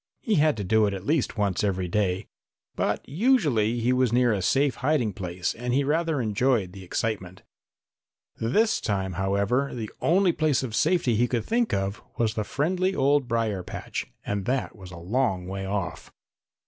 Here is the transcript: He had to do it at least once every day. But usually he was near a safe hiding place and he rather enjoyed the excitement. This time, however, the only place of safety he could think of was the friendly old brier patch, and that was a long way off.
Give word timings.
He 0.21 0.33
had 0.41 0.57
to 0.57 0.63
do 0.63 0.87
it 0.87 0.95
at 0.95 1.05
least 1.05 1.37
once 1.37 1.63
every 1.63 1.87
day. 1.87 2.25
But 2.75 3.07
usually 3.07 3.79
he 3.81 3.93
was 3.93 4.11
near 4.11 4.33
a 4.33 4.41
safe 4.41 4.77
hiding 4.77 5.13
place 5.13 5.53
and 5.53 5.75
he 5.75 5.83
rather 5.83 6.19
enjoyed 6.19 6.71
the 6.71 6.83
excitement. 6.83 7.43
This 8.37 8.81
time, 8.81 9.13
however, 9.13 9.75
the 9.75 9.91
only 10.01 10.31
place 10.31 10.63
of 10.63 10.73
safety 10.73 11.15
he 11.17 11.27
could 11.27 11.45
think 11.45 11.71
of 11.71 12.01
was 12.17 12.33
the 12.33 12.43
friendly 12.43 12.95
old 12.95 13.27
brier 13.27 13.61
patch, 13.61 14.07
and 14.25 14.45
that 14.45 14.75
was 14.75 14.89
a 14.89 14.97
long 14.97 15.45
way 15.45 15.67
off. 15.67 16.11